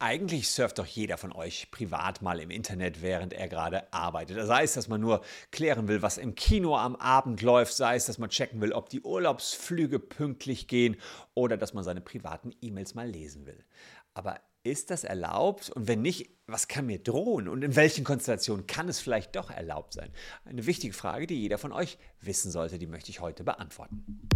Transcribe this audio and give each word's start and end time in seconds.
Eigentlich 0.00 0.48
surft 0.48 0.78
doch 0.78 0.86
jeder 0.86 1.18
von 1.18 1.32
euch 1.32 1.72
privat 1.72 2.22
mal 2.22 2.38
im 2.38 2.50
Internet, 2.50 3.02
während 3.02 3.32
er 3.32 3.48
gerade 3.48 3.92
arbeitet. 3.92 4.46
Sei 4.46 4.62
es, 4.62 4.74
dass 4.74 4.86
man 4.86 5.00
nur 5.00 5.24
klären 5.50 5.88
will, 5.88 6.02
was 6.02 6.18
im 6.18 6.36
Kino 6.36 6.76
am 6.76 6.94
Abend 6.94 7.42
läuft, 7.42 7.74
sei 7.74 7.96
es, 7.96 8.06
dass 8.06 8.18
man 8.18 8.30
checken 8.30 8.60
will, 8.60 8.72
ob 8.72 8.88
die 8.90 9.00
Urlaubsflüge 9.00 9.98
pünktlich 9.98 10.68
gehen 10.68 10.96
oder 11.34 11.56
dass 11.56 11.74
man 11.74 11.82
seine 11.82 12.00
privaten 12.00 12.52
E-Mails 12.60 12.94
mal 12.94 13.08
lesen 13.08 13.44
will. 13.46 13.64
Aber 14.14 14.40
ist 14.62 14.90
das 14.90 15.02
erlaubt? 15.02 15.70
Und 15.70 15.88
wenn 15.88 16.02
nicht, 16.02 16.30
was 16.46 16.68
kann 16.68 16.86
mir 16.86 17.02
drohen? 17.02 17.48
Und 17.48 17.62
in 17.62 17.74
welchen 17.74 18.04
Konstellationen 18.04 18.66
kann 18.66 18.88
es 18.88 19.00
vielleicht 19.00 19.34
doch 19.34 19.50
erlaubt 19.50 19.94
sein? 19.94 20.10
Eine 20.44 20.66
wichtige 20.66 20.94
Frage, 20.94 21.26
die 21.26 21.40
jeder 21.40 21.58
von 21.58 21.72
euch 21.72 21.98
wissen 22.20 22.50
sollte, 22.52 22.78
die 22.78 22.86
möchte 22.86 23.10
ich 23.10 23.20
heute 23.20 23.42
beantworten. 23.42 24.28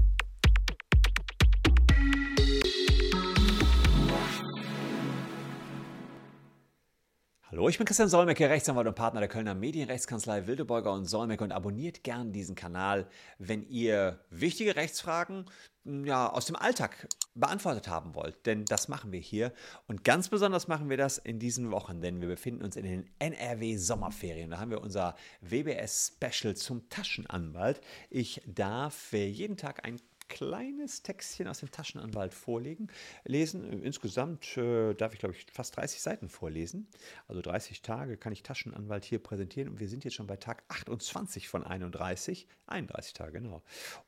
Hallo, 7.62 7.68
ich 7.68 7.78
bin 7.78 7.86
Christian 7.86 8.08
Solmecke, 8.08 8.50
Rechtsanwalt 8.50 8.88
und 8.88 8.96
Partner 8.96 9.20
der 9.20 9.28
Kölner 9.28 9.54
Medienrechtskanzlei 9.54 10.48
Wildeborger 10.48 10.92
und 10.92 11.04
Solmecke 11.04 11.44
und 11.44 11.52
abonniert 11.52 12.02
gern 12.02 12.32
diesen 12.32 12.56
Kanal, 12.56 13.06
wenn 13.38 13.62
ihr 13.68 14.18
wichtige 14.30 14.74
Rechtsfragen 14.74 15.44
ja, 15.84 16.28
aus 16.28 16.46
dem 16.46 16.56
Alltag 16.56 17.06
beantwortet 17.36 17.86
haben 17.86 18.16
wollt. 18.16 18.46
Denn 18.46 18.64
das 18.64 18.88
machen 18.88 19.12
wir 19.12 19.20
hier. 19.20 19.52
Und 19.86 20.02
ganz 20.02 20.28
besonders 20.28 20.66
machen 20.66 20.90
wir 20.90 20.96
das 20.96 21.18
in 21.18 21.38
diesen 21.38 21.70
Wochen, 21.70 22.00
denn 22.00 22.20
wir 22.20 22.26
befinden 22.26 22.64
uns 22.64 22.74
in 22.74 22.84
den 22.84 23.08
NRW-Sommerferien. 23.20 24.50
Da 24.50 24.58
haben 24.58 24.72
wir 24.72 24.80
unser 24.80 25.14
WBS-Special 25.42 26.56
zum 26.56 26.88
Taschenanwalt. 26.88 27.80
Ich 28.10 28.42
darf 28.44 29.12
jeden 29.12 29.56
Tag 29.56 29.86
ein 29.86 30.00
kleines 30.32 31.02
Textchen 31.02 31.46
aus 31.46 31.58
dem 31.58 31.70
Taschenanwalt 31.70 32.32
vorlegen, 32.32 32.88
lesen. 33.24 33.82
Insgesamt 33.82 34.56
äh, 34.56 34.94
darf 34.94 35.12
ich, 35.12 35.20
glaube 35.20 35.34
ich, 35.34 35.44
fast 35.52 35.76
30 35.76 36.00
Seiten 36.00 36.30
vorlesen. 36.30 36.88
Also 37.28 37.42
30 37.42 37.82
Tage 37.82 38.16
kann 38.16 38.32
ich 38.32 38.42
Taschenanwalt 38.42 39.04
hier 39.04 39.18
präsentieren 39.18 39.68
und 39.68 39.78
wir 39.78 39.88
sind 39.88 40.04
jetzt 40.04 40.14
schon 40.14 40.26
bei 40.26 40.36
Tag 40.36 40.64
28 40.68 41.48
von 41.48 41.64
31. 41.64 42.48
31 42.66 43.12
Tage, 43.12 43.32
genau. 43.32 43.62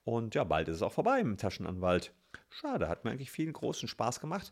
Und 0.05 0.35
ja, 0.35 0.45
bald 0.45 0.69
ist 0.69 0.77
es 0.77 0.83
auch 0.83 0.95
vorbei 0.95 1.21
dem 1.21 1.37
Taschenanwalt. 1.37 2.15
Schade, 2.49 2.89
hat 2.89 3.05
mir 3.05 3.11
eigentlich 3.11 3.31
vielen 3.31 3.53
großen 3.53 3.87
Spaß 3.87 4.21
gemacht. 4.21 4.51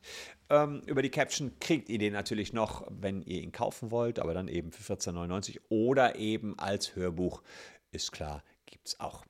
Ähm, 0.51 0.83
über 0.85 1.01
die 1.01 1.11
Caption 1.11 1.59
kriegt 1.59 1.89
ihr 1.89 1.99
den 1.99 2.13
natürlich 2.13 2.53
noch, 2.53 2.87
wenn 2.91 3.23
ihr 3.23 3.41
ihn 3.41 3.51
kaufen 3.51 3.91
wollt, 3.91 4.19
aber 4.19 4.35
dann 4.35 4.49
eben 4.49 4.73
für 4.73 4.95
14,99 4.95 5.59
oder 5.71 6.17
eben 6.17 6.59
als 6.59 6.95
Hörbuch. 6.97 7.43
Ist 7.93 8.13
klar, 8.13 8.45
gibt 8.67 8.89
es 8.89 9.01
auch. 9.01 9.25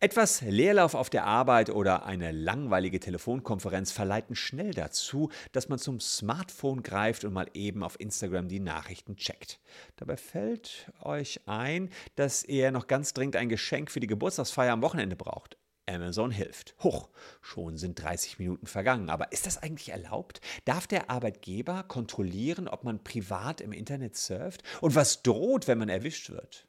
Etwas 0.00 0.40
Leerlauf 0.40 0.94
auf 0.94 1.10
der 1.10 1.24
Arbeit 1.24 1.70
oder 1.70 2.06
eine 2.06 2.32
langweilige 2.32 3.00
Telefonkonferenz 3.00 3.92
verleiten 3.92 4.36
schnell 4.36 4.72
dazu, 4.72 5.30
dass 5.52 5.68
man 5.68 5.78
zum 5.78 6.00
Smartphone 6.00 6.82
greift 6.82 7.24
und 7.24 7.32
mal 7.32 7.48
eben 7.54 7.82
auf 7.82 7.98
Instagram 7.98 8.48
die 8.48 8.60
Nachrichten 8.60 9.16
checkt. 9.16 9.60
Dabei 9.96 10.16
fällt 10.16 10.92
euch 11.00 11.40
ein, 11.46 11.90
dass 12.16 12.44
ihr 12.44 12.70
noch 12.70 12.86
ganz 12.86 13.14
dringend 13.14 13.36
ein 13.36 13.48
Geschenk 13.48 13.90
für 13.90 14.00
die 14.00 14.06
Geburtstagsfeier 14.06 14.72
am 14.72 14.82
Wochenende 14.82 15.16
braucht. 15.16 15.56
Amazon 15.86 16.30
hilft. 16.30 16.74
Hoch, 16.82 17.10
schon 17.40 17.76
sind 17.76 18.02
30 18.02 18.38
Minuten 18.38 18.66
vergangen. 18.66 19.10
Aber 19.10 19.32
ist 19.32 19.46
das 19.46 19.62
eigentlich 19.62 19.90
erlaubt? 19.90 20.40
Darf 20.64 20.86
der 20.86 21.10
Arbeitgeber 21.10 21.82
kontrollieren, 21.82 22.68
ob 22.68 22.84
man 22.84 23.04
privat 23.04 23.60
im 23.60 23.72
Internet 23.72 24.16
surft? 24.16 24.62
Und 24.80 24.94
was 24.94 25.22
droht, 25.22 25.68
wenn 25.68 25.78
man 25.78 25.88
erwischt 25.88 26.30
wird? 26.30 26.66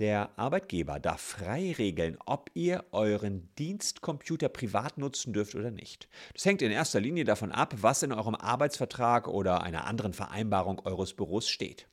Der 0.00 0.36
Arbeitgeber 0.36 0.98
darf 0.98 1.20
frei 1.20 1.72
regeln, 1.78 2.18
ob 2.26 2.50
ihr 2.54 2.84
euren 2.90 3.54
Dienstcomputer 3.58 4.48
privat 4.48 4.98
nutzen 4.98 5.32
dürft 5.32 5.54
oder 5.54 5.70
nicht. 5.70 6.08
Das 6.32 6.44
hängt 6.44 6.62
in 6.62 6.72
erster 6.72 6.98
Linie 6.98 7.24
davon 7.24 7.52
ab, 7.52 7.74
was 7.76 8.02
in 8.02 8.12
eurem 8.12 8.34
Arbeitsvertrag 8.34 9.28
oder 9.28 9.62
einer 9.62 9.86
anderen 9.86 10.12
Vereinbarung 10.12 10.80
eures 10.80 11.14
Büros 11.14 11.48
steht. 11.48 11.86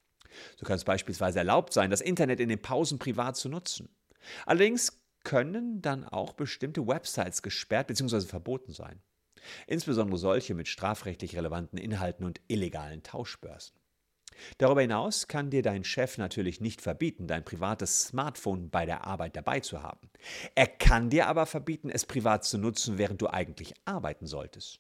So 0.58 0.66
kann 0.66 0.78
es 0.78 0.84
beispielsweise 0.84 1.40
erlaubt 1.40 1.74
sein, 1.74 1.92
das 1.92 2.02
Internet 2.02 2.40
in 2.40 2.50
den 2.50 2.62
Pausen 2.62 2.98
privat 2.98 3.38
zu 3.38 3.50
nutzen. 3.50 3.90
Allerdings 4.48 5.00
können 5.24 5.84
dann 5.84 6.04
auch 6.04 6.34
bestimmte 6.34 6.88
Websites 6.88 7.44
gesperrt 7.44 7.88
bzw. 7.88 8.22
verboten 8.22 8.74
sein. 8.74 9.00
Insbesondere 9.68 10.18
solche 10.18 10.56
mit 10.56 10.68
strafrechtlich 10.68 11.36
relevanten 11.36 11.78
Inhalten 11.78 12.26
und 12.26 12.42
illegalen 12.48 13.04
Tauschbörsen. 13.04 13.81
Darüber 14.58 14.82
hinaus 14.82 15.28
kann 15.28 15.50
dir 15.50 15.62
dein 15.62 15.84
Chef 15.84 16.18
natürlich 16.18 16.62
nicht 16.62 16.82
verbieten, 16.82 17.28
dein 17.28 17.46
privates 17.46 18.04
Smartphone 18.04 18.70
bei 18.70 18.86
der 18.86 19.06
Arbeit 19.06 19.36
dabei 19.36 19.60
zu 19.60 19.84
haben. 19.84 20.10
Er 20.56 20.68
kann 20.68 21.10
dir 21.10 21.28
aber 21.28 21.46
verbieten, 21.46 21.90
es 21.90 22.06
privat 22.06 22.44
zu 22.44 22.58
nutzen, 22.58 22.98
während 22.98 23.22
du 23.22 23.28
eigentlich 23.28 23.74
arbeiten 23.86 24.28
solltest. 24.28 24.80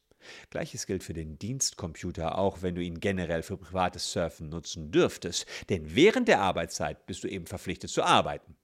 Gleiches 0.49 0.85
gilt 0.85 1.03
für 1.03 1.13
den 1.13 1.39
Dienstcomputer, 1.39 2.37
auch 2.37 2.61
wenn 2.61 2.75
du 2.75 2.81
ihn 2.81 2.99
generell 2.99 3.43
für 3.43 3.57
privates 3.57 4.11
Surfen 4.11 4.49
nutzen 4.49 4.91
dürftest, 4.91 5.45
denn 5.69 5.95
während 5.95 6.27
der 6.27 6.41
Arbeitszeit 6.41 7.05
bist 7.05 7.23
du 7.23 7.27
eben 7.27 7.47
verpflichtet 7.47 7.89
zu 7.89 8.03
arbeiten. 8.03 8.55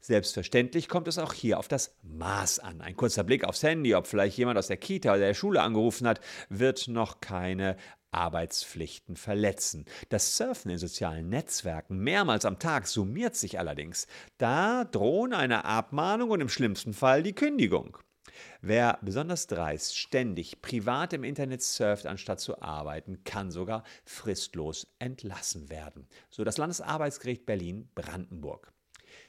Selbstverständlich 0.00 0.88
kommt 0.88 1.08
es 1.08 1.18
auch 1.18 1.32
hier 1.32 1.58
auf 1.58 1.68
das 1.68 1.96
Maß 2.02 2.58
an. 2.58 2.80
Ein 2.80 2.96
kurzer 2.96 3.24
Blick 3.24 3.44
aufs 3.44 3.62
Handy, 3.62 3.94
ob 3.94 4.06
vielleicht 4.06 4.36
jemand 4.36 4.58
aus 4.58 4.66
der 4.66 4.76
Kita 4.76 5.10
oder 5.10 5.20
der 5.20 5.34
Schule 5.34 5.62
angerufen 5.62 6.06
hat, 6.06 6.20
wird 6.48 6.88
noch 6.88 7.20
keine 7.20 7.76
Arbeitspflichten 8.12 9.16
verletzen. 9.16 9.84
Das 10.08 10.36
Surfen 10.36 10.70
in 10.70 10.78
sozialen 10.78 11.28
Netzwerken 11.28 11.98
mehrmals 11.98 12.44
am 12.44 12.58
Tag 12.58 12.86
summiert 12.86 13.36
sich 13.36 13.58
allerdings. 13.58 14.06
Da 14.38 14.84
drohen 14.84 15.32
eine 15.32 15.64
Abmahnung 15.64 16.30
und 16.30 16.40
im 16.40 16.48
schlimmsten 16.48 16.92
Fall 16.92 17.22
die 17.22 17.34
Kündigung. 17.34 17.98
Wer 18.62 18.98
besonders 19.02 19.46
dreist 19.46 19.96
ständig 19.96 20.62
privat 20.62 21.12
im 21.12 21.24
Internet 21.24 21.62
surft, 21.62 22.06
anstatt 22.06 22.40
zu 22.40 22.60
arbeiten, 22.62 23.24
kann 23.24 23.50
sogar 23.50 23.84
fristlos 24.04 24.86
entlassen 24.98 25.70
werden. 25.70 26.06
So 26.30 26.44
das 26.44 26.58
Landesarbeitsgericht 26.58 27.46
Berlin-Brandenburg. 27.46 28.72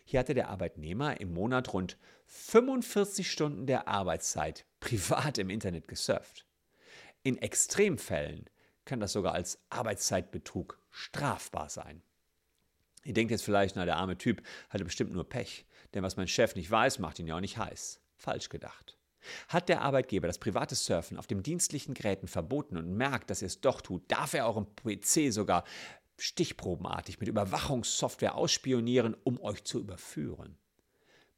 Hier 0.04 0.20
hatte 0.20 0.34
der 0.34 0.50
Arbeitnehmer 0.50 1.20
im 1.20 1.34
Monat 1.34 1.74
rund 1.74 1.98
45 2.28 3.30
Stunden 3.30 3.66
der 3.66 3.88
Arbeitszeit 3.88 4.66
privat 4.80 5.38
im 5.38 5.50
Internet 5.50 5.88
gesurft. 5.88 6.46
In 7.24 7.38
Extremfällen 7.38 8.50
kann 8.92 9.00
das 9.00 9.14
sogar 9.14 9.34
als 9.34 9.58
Arbeitszeitbetrug 9.70 10.78
strafbar 10.90 11.70
sein. 11.70 12.02
Ihr 13.06 13.14
denkt 13.14 13.32
jetzt 13.32 13.46
vielleicht, 13.46 13.78
na, 13.78 13.86
der 13.86 13.96
arme 13.96 14.18
Typ 14.18 14.44
hatte 14.70 14.84
bestimmt 14.84 15.14
nur 15.14 15.24
Pech, 15.24 15.66
denn 15.94 16.04
was 16.04 16.18
mein 16.18 16.28
Chef 16.28 16.56
nicht 16.56 16.70
weiß, 16.70 17.00
macht 17.00 17.18
ihn 17.18 17.26
ja 17.26 17.38
auch 17.38 17.40
nicht 17.40 17.58
heiß. 17.58 18.02
Falsch 18.18 18.50
gedacht. 18.50 18.98
Hat 19.48 19.70
der 19.70 19.80
Arbeitgeber 19.80 20.28
das 20.28 20.40
private 20.40 20.76
Surfen 20.76 21.18
auf 21.18 21.26
dem 21.26 21.42
dienstlichen 21.42 21.94
Geräten 21.94 22.28
verboten 22.28 22.76
und 22.76 22.94
merkt, 22.94 23.30
dass 23.30 23.42
er 23.42 23.46
es 23.46 23.62
doch 23.62 23.80
tut, 23.80 24.12
darf 24.12 24.34
er 24.34 24.46
eurem 24.46 24.68
PC 24.76 25.32
sogar 25.32 25.64
stichprobenartig 26.18 27.22
mit 27.22 27.30
Überwachungssoftware 27.30 28.36
ausspionieren, 28.36 29.16
um 29.24 29.40
euch 29.40 29.64
zu 29.64 29.80
überführen. 29.80 30.58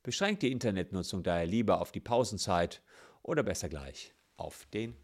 Beschränkt 0.02 0.42
die 0.42 0.52
Internetnutzung 0.52 1.22
daher 1.22 1.46
lieber 1.46 1.82
auf 1.82 1.92
die 1.92 2.00
Pausenzeit 2.02 2.82
oder 3.22 3.44
besser 3.44 3.70
gleich 3.70 4.16
auf 4.38 4.66
den 4.74 4.98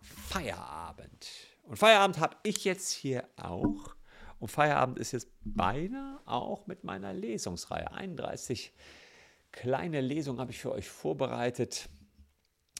Feierabend. 0.00 1.28
Und 1.70 1.76
Feierabend 1.76 2.18
habe 2.18 2.36
ich 2.42 2.64
jetzt 2.64 2.90
hier 2.90 3.28
auch. 3.36 3.94
Und 4.40 4.48
Feierabend 4.48 4.98
ist 4.98 5.12
jetzt 5.12 5.28
beinahe 5.44 6.18
auch 6.26 6.66
mit 6.66 6.82
meiner 6.82 7.12
Lesungsreihe. 7.12 7.92
31 7.92 8.72
kleine 9.52 10.00
Lesungen 10.00 10.40
habe 10.40 10.50
ich 10.50 10.58
für 10.58 10.72
euch 10.72 10.88
vorbereitet 10.88 11.88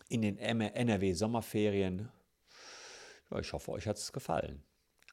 in 0.08 0.22
den 0.22 0.38
NRW-Sommerferien. 0.38 2.08
Ja, 3.30 3.38
ich 3.38 3.52
hoffe, 3.52 3.70
euch 3.70 3.86
hat 3.86 3.96
es 3.96 4.12
gefallen. 4.12 4.60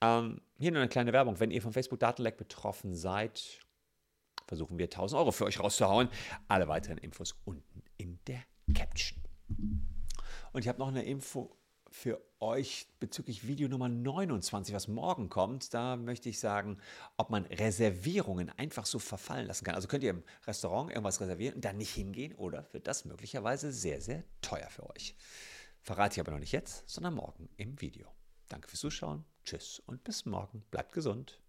Ähm, 0.01 0.41
hier 0.57 0.71
nur 0.71 0.81
eine 0.81 0.89
kleine 0.89 1.13
Werbung. 1.13 1.39
Wenn 1.39 1.51
ihr 1.51 1.61
vom 1.61 1.71
Facebook-Datenleck 1.71 2.37
betroffen 2.37 2.95
seid, 2.95 3.59
versuchen 4.47 4.79
wir 4.79 4.85
1000 4.85 5.19
Euro 5.19 5.31
für 5.31 5.45
euch 5.45 5.59
rauszuhauen. 5.59 6.09
Alle 6.47 6.67
weiteren 6.67 6.97
Infos 6.97 7.35
unten 7.45 7.83
in 7.97 8.17
der 8.25 8.41
Caption. 8.73 9.21
Und 10.51 10.61
ich 10.61 10.67
habe 10.67 10.79
noch 10.79 10.87
eine 10.87 11.03
Info 11.03 11.55
für 11.91 12.21
euch 12.39 12.87
bezüglich 12.99 13.47
Video 13.47 13.67
Nummer 13.67 13.89
29, 13.89 14.73
was 14.73 14.87
morgen 14.87 15.29
kommt. 15.29 15.73
Da 15.73 15.95
möchte 15.95 16.29
ich 16.29 16.39
sagen, 16.39 16.77
ob 17.17 17.29
man 17.29 17.45
Reservierungen 17.45 18.49
einfach 18.49 18.85
so 18.85 18.99
verfallen 18.99 19.47
lassen 19.47 19.65
kann. 19.65 19.75
Also 19.75 19.87
könnt 19.87 20.03
ihr 20.03 20.11
im 20.11 20.23
Restaurant 20.45 20.91
irgendwas 20.91 21.21
reservieren 21.21 21.55
und 21.55 21.65
dann 21.65 21.77
nicht 21.77 21.93
hingehen 21.93 22.35
oder 22.35 22.67
wird 22.73 22.87
das 22.87 23.05
möglicherweise 23.05 23.71
sehr, 23.71 24.01
sehr 24.01 24.23
teuer 24.41 24.69
für 24.69 24.89
euch. 24.89 25.15
Verrate 25.81 26.15
ich 26.15 26.19
aber 26.19 26.31
noch 26.31 26.39
nicht 26.39 26.51
jetzt, 26.51 26.87
sondern 26.89 27.15
morgen 27.15 27.49
im 27.57 27.79
Video. 27.81 28.07
Danke 28.49 28.67
fürs 28.67 28.81
Zuschauen, 28.81 29.25
tschüss 29.43 29.81
und 29.85 30.03
bis 30.03 30.25
morgen. 30.25 30.63
Bleibt 30.69 30.93
gesund. 30.93 31.41